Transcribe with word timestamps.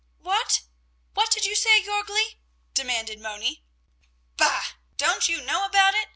What 0.21 1.29
did 1.29 1.45
you 1.45 1.53
say, 1.55 1.83
Jörgli?" 1.83 2.37
demanded 2.73 3.19
Moni. 3.21 3.63
"Bah, 4.35 4.71
don't 4.97 5.29
you 5.29 5.41
know 5.43 5.63
about 5.63 5.93
it? 5.93 6.07